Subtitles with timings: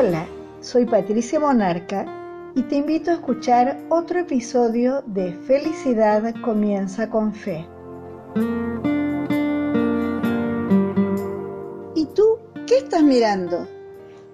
[0.00, 0.28] Hola,
[0.60, 2.06] soy Patricia Monarca
[2.54, 7.66] y te invito a escuchar otro episodio de Felicidad comienza con fe.
[11.96, 13.66] ¿Y tú qué estás mirando?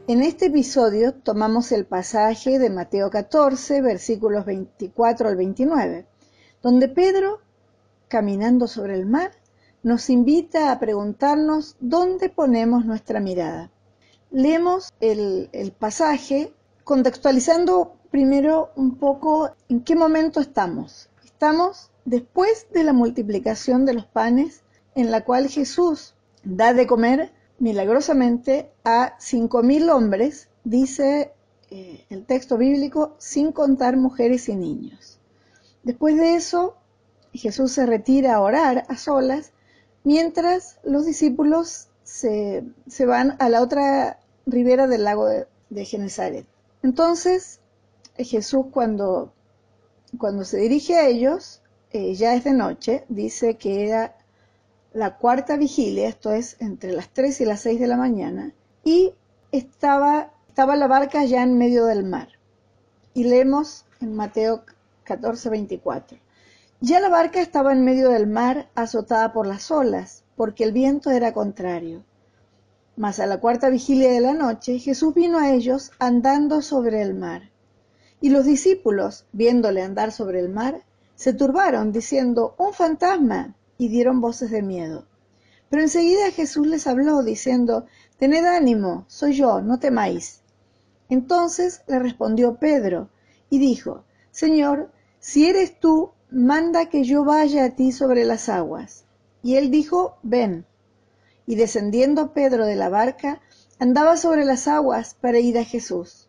[0.07, 6.07] En este episodio tomamos el pasaje de Mateo 14, versículos 24 al 29,
[6.63, 7.39] donde Pedro,
[8.09, 9.31] caminando sobre el mar,
[9.83, 13.71] nos invita a preguntarnos dónde ponemos nuestra mirada.
[14.35, 16.53] Leemos el, pasaje
[16.83, 21.09] contextualizando primero un poco en qué momento estamos.
[21.25, 24.63] Estamos después de la multiplicación de los panes
[24.97, 31.33] en la cual Jesús da de comer milagrosamente a cinco mil hombres, dice
[31.71, 35.21] eh, el texto bíblico, sin contar mujeres y niños.
[35.85, 36.75] Después de eso,
[37.33, 39.53] Jesús se retira a orar a solas,
[40.03, 42.65] mientras los discípulos se,
[43.07, 46.47] van a la otra ribera del lago de, Genezaret.
[46.83, 47.61] Entonces,
[48.17, 49.33] Jesús cuando,
[50.19, 54.17] cuando se dirige a ellos, eh, ya es de noche, dice que era
[54.93, 58.53] la cuarta vigilia, esto es entre las 3 y las 6 de la mañana,
[58.85, 59.13] y
[59.51, 62.29] estaba, estaba la barca ya en medio del mar.
[63.13, 64.65] Y leemos en Mateo
[65.05, 66.19] 14, 24.
[66.81, 71.11] Ya la barca estaba en medio del mar, azotada por las olas, porque el viento
[71.11, 72.05] era contrario.
[72.97, 77.15] Mas a la cuarta vigilia de la noche Jesús vino a ellos andando sobre el
[77.15, 77.51] mar.
[78.21, 80.85] Y los discípulos, viéndole andar sobre el mar,
[81.17, 85.07] se turbaron, diciendo, Un fantasma, y dieron voces de miedo.
[85.69, 87.87] Pero enseguida Jesús les habló, diciendo,
[88.19, 90.41] Tened ánimo, soy yo, no temáis.
[91.09, 93.11] Entonces le respondió Pedro,
[93.51, 99.05] y dijo, Señor, si eres tú, manda que yo vaya a ti sobre las aguas.
[99.43, 100.65] Y él dijo, Ven
[101.47, 103.41] y descendiendo Pedro de la barca,
[103.79, 106.29] andaba sobre las aguas para ir a Jesús.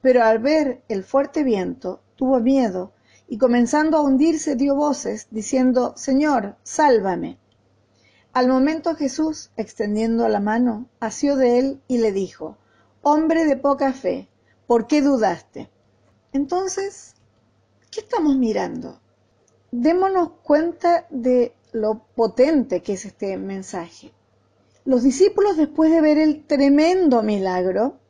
[0.00, 2.92] Pero al ver el fuerte viento, tuvo miedo,
[3.28, 7.38] y comenzando a hundirse dio voces, diciendo, Señor, sálvame.
[8.32, 12.56] Al momento Jesús, extendiendo la mano, asió de él y le dijo,
[13.02, 14.28] Hombre de poca fe,
[14.66, 15.70] ¿por qué dudaste?
[16.32, 17.14] Entonces,
[17.90, 19.00] ¿qué estamos mirando?
[19.72, 24.12] Démonos cuenta de lo potente que es este mensaje.
[24.90, 28.00] Los discípulos, después de ver el tremendo milagro,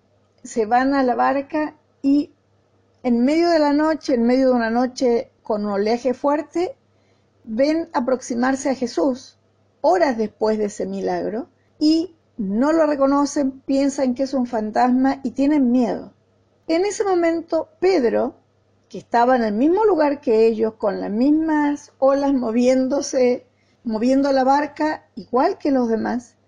[0.43, 2.33] se van a la barca y
[3.03, 6.75] en medio de la noche, en medio de una noche con un oleaje fuerte,
[7.45, 9.37] ven aproximarse a Jesús
[9.83, 15.33] horas después de ese milagro y no lo reconocen, piensan que es un fantasma y
[15.33, 16.15] tienen miedo.
[16.67, 18.37] En ese momento, Pedro,
[18.89, 23.45] que estaba en el mismo lugar que ellos, con las mismas olas moviéndose,
[23.85, 26.39] moviendo la barca, igual que los demás,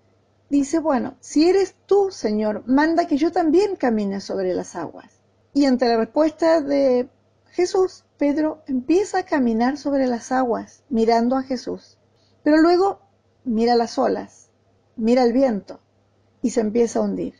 [0.52, 5.22] dice, bueno, si eres tú, Señor, manda que yo también camine sobre las aguas.
[5.54, 7.08] Y ante la respuesta de
[7.52, 11.96] Jesús, Pedro empieza a caminar sobre las aguas, mirando a Jesús.
[12.42, 13.00] Pero luego
[13.44, 14.50] mira las olas,
[14.94, 15.80] mira el viento
[16.42, 17.34] y se empieza a hundir.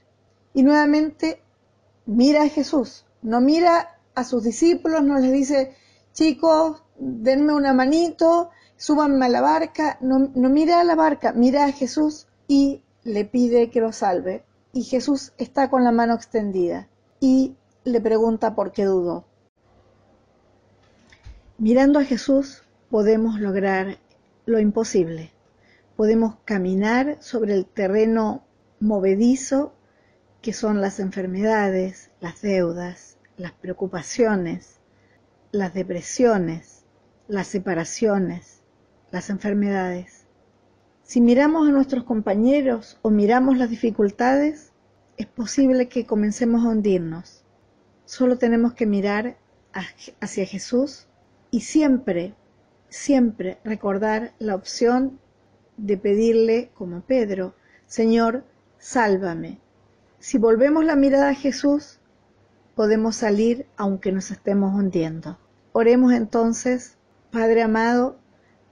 [0.54, 1.42] Y nuevamente
[2.06, 5.76] mira a Jesús, no mira a sus discípulos, no les dice,
[6.14, 11.66] chicos, denme una manito, súbanme a la barca, no, no mira a la barca, mira
[11.66, 16.88] a Jesús y le pide que lo salve y Jesús está con la mano extendida
[17.20, 19.24] y le pregunta por qué dudó.
[21.58, 23.98] Mirando a Jesús podemos lograr
[24.46, 25.30] lo imposible.
[25.96, 28.44] Podemos caminar sobre el terreno
[28.80, 29.72] movedizo
[30.40, 34.80] que son las enfermedades, las deudas, las preocupaciones,
[35.52, 36.84] las depresiones,
[37.28, 38.62] las separaciones,
[39.10, 40.11] las enfermedades.
[41.02, 44.72] Si miramos a nuestros compañeros o miramos las dificultades,
[45.16, 47.44] es posible que comencemos a hundirnos.
[48.04, 49.36] Solo tenemos que mirar
[50.20, 51.06] hacia Jesús
[51.50, 52.34] y siempre,
[52.88, 55.18] siempre recordar la opción
[55.76, 57.54] de pedirle, como Pedro,
[57.86, 58.44] Señor,
[58.78, 59.58] sálvame.
[60.18, 61.98] Si volvemos la mirada a Jesús,
[62.74, 65.38] podemos salir aunque nos estemos hundiendo.
[65.72, 66.96] Oremos entonces,
[67.30, 68.18] Padre amado,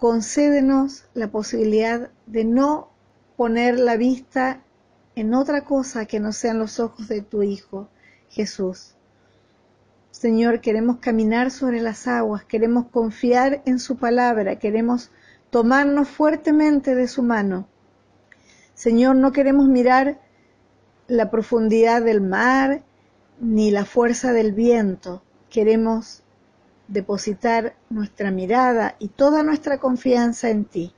[0.01, 2.89] concédenos la posibilidad de no
[3.37, 4.63] poner la vista
[5.15, 7.87] en otra cosa que no sean los ojos de tu Hijo,
[8.31, 8.95] Jesús.
[10.11, 15.11] Señor, queremos caminar sobre las aguas, queremos confiar en su palabra, queremos
[15.51, 17.69] tomarnos fuertemente de su mano.
[18.73, 20.19] Señor, no queremos mirar
[21.09, 22.83] la profundidad del mar
[23.39, 26.23] ni la fuerza del viento, queremos
[26.91, 30.93] depositar nuestra mirada y toda nuestra confianza en ti.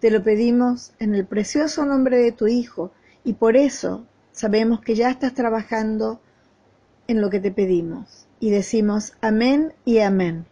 [0.00, 2.92] Te lo pedimos en el precioso nombre de tu Hijo
[3.24, 6.20] y por eso sabemos que ya estás trabajando
[7.08, 10.46] en lo que te pedimos y decimos amén y amén.